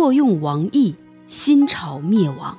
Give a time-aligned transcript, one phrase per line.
[0.00, 0.94] 错用王毅，
[1.26, 2.56] 新朝灭亡。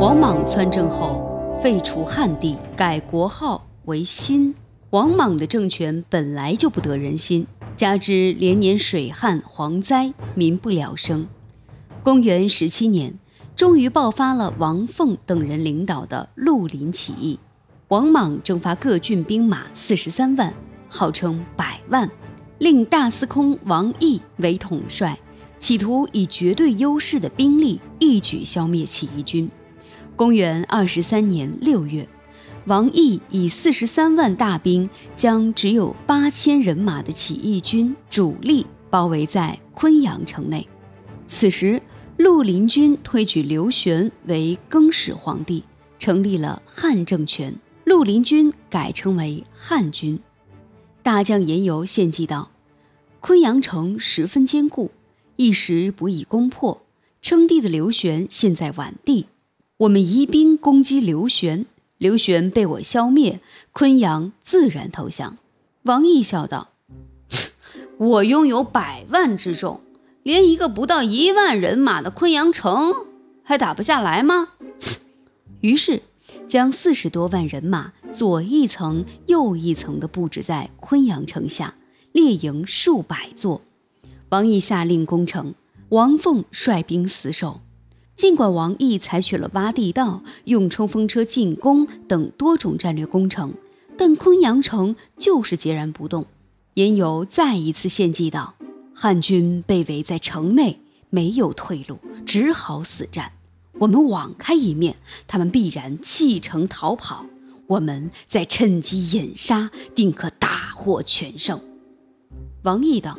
[0.00, 1.30] 王莽篡政后，
[1.62, 4.54] 废除汉帝，改国号为新。
[4.88, 7.46] 王莽的政权本来就不得人心，
[7.76, 11.26] 加之连年水旱蝗灾，民不聊生。
[12.02, 13.18] 公元十七年，
[13.54, 17.38] 终于爆发了王凤等人领导的绿林起义。
[17.88, 20.54] 王莽征发各郡兵马四十三万，
[20.88, 22.10] 号称百万，
[22.58, 25.18] 令大司空王毅为统帅，
[25.58, 29.48] 企图以绝对优势的兵力一举消灭起义军。
[30.14, 32.06] 公元二十三年六月。
[32.64, 40.66] 王毅以四十三万大兵，将只有八千人马的起义军主力包围在昆阳城内。
[41.28, 41.80] 此时，
[42.16, 45.62] 绿林军推举刘玄为更始皇帝，
[46.00, 47.54] 成立了汉政权。
[47.84, 50.18] 绿林军改称为汉军。
[51.04, 52.50] 大将严尤献计道
[53.26, 54.92] ：“昆阳城十分坚固，
[55.34, 56.82] 一时不易攻破。
[57.20, 59.26] 称帝的刘玄现在晚帝，
[59.78, 61.66] 我们移兵攻击刘玄。”
[61.98, 63.40] 刘玄被我消灭，
[63.72, 65.38] 昆阳自然投降。
[65.82, 66.68] 王毅笑道
[67.98, 69.80] ：“我拥有百万之众，
[70.22, 72.94] 连一个不到一万人马的昆阳城
[73.42, 74.50] 还打不下来吗？”
[75.62, 76.02] 于是，
[76.46, 81.74] 将四十多万人马左一层右一层地布置在昆阳城下，
[82.16, 83.60] 列营数百座。
[84.30, 85.54] 王毅下令攻城，
[85.90, 87.60] 王凤率兵死守。
[88.16, 93.52] 尽管王毅采取了挖地道、用冲锋车进攻等多种战略工程，
[93.98, 96.24] 但昆阳城就是截然不动。
[96.72, 98.54] 严尤再一次献计道
[98.96, 103.32] ：“汉军被围在城内，没有退路，只好死战。
[103.74, 107.26] 我们网开一面，他们必然弃城逃跑，
[107.66, 111.60] 我们再趁机掩杀，定可大获全胜。”
[112.66, 113.16] 王毅道：“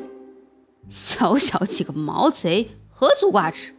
[0.91, 3.73] 小小几个毛贼，何足挂齿？”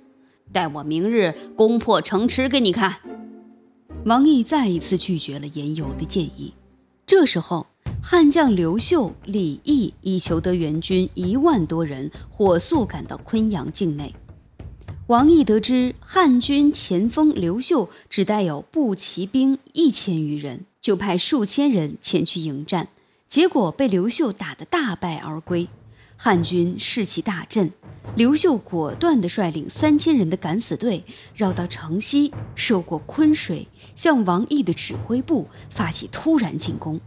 [0.50, 2.96] 待我明日攻破城池给你看。
[4.06, 6.54] 王毅再一次拒绝了严尤的建议。
[7.04, 7.66] 这时候，
[8.02, 14.14] 汉将刘秀、李毅已求得援军一万多人，火速赶到昆阳境内。
[15.08, 22.88] 王毅得知汉军前锋刘秀只带有步骑兵一千余人，就派数千人前去迎战，
[23.28, 25.68] 结果被刘秀打得大败而归。
[26.16, 27.70] 汉军士气大振。
[28.16, 36.98] 刘秀果断地率领三千人的敢死队绕到城西，涉过昆水，向王毅的指挥部发起突然进攻。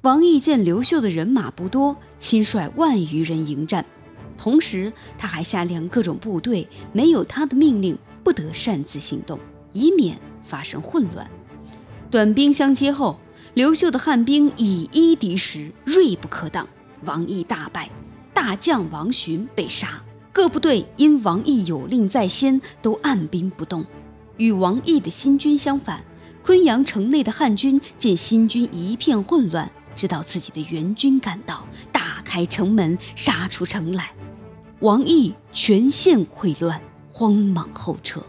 [0.00, 3.84] 王毅见刘秀的人马不多，亲率万余人迎战。
[4.38, 9.38] 同时，他还下令各种部队没有他的命令不得擅自行动，
[9.74, 11.30] 以免发生混乱。
[12.10, 13.20] 短兵相接后，
[13.58, 16.68] 刘秀的汉兵以一敌十，锐不可挡，
[17.04, 17.90] 王毅大败，
[18.32, 20.00] 大将王寻被杀。
[20.32, 23.84] 各部队因王毅有令在先，都按兵不动。
[24.36, 26.04] 与王毅的新军相反，
[26.40, 34.12] 昆阳城内的汉军见新军一片混乱，知道自己的援军赶到，大开城门，杀出城来。
[34.78, 36.80] 王毅全线溃乱，
[37.10, 38.24] 慌忙后撤。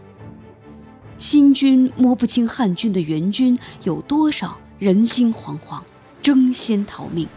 [1.18, 5.82] 新军摸不清汉军的援军有多少，人心惶惶，
[6.22, 7.28] 争先逃命。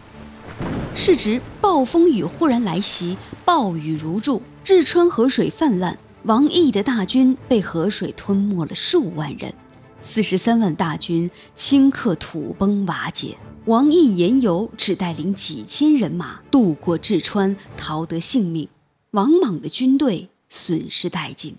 [0.94, 4.40] 是值暴风雨忽然来袭，暴雨如注。
[4.62, 9.52] 治川河水泛滥，王毅的大军被河水吞没了数万人，
[10.00, 13.36] 四十三万大军顷刻土崩瓦解。
[13.66, 18.66] 王毅、严尤只带领几千人马渡过治川，逃得性命。
[19.10, 21.56] 王莽的军队损失殆尽。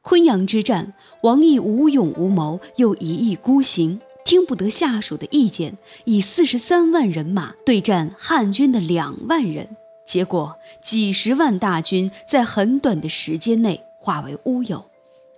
[0.00, 4.00] 昆阳之战，王毅无勇无谋，又一意孤行，
[4.32, 5.76] 听不得下属的意见，
[6.06, 9.76] 以四十三万人马对战汉军的两万人。
[10.06, 14.86] 结果，几十万大军在很短的时间内化为乌有，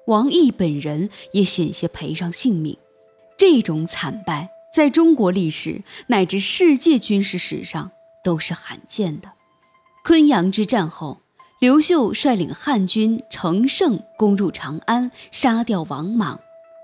[0.06, 2.76] 王毅本人也险些赔上性命。
[3.36, 7.90] 这种惨败，在中国历史乃至世界军事史上
[8.22, 9.32] 都是罕见的。
[10.04, 11.22] 昆阳之战后，
[11.60, 16.38] 刘秀率领汉军乘胜攻入长安，杀掉王莽，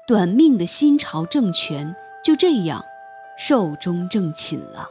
[0.08, 2.84] 短命的新朝政权就这样
[3.36, 4.88] 寿终正寝了。